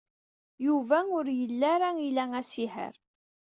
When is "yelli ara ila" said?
1.39-2.25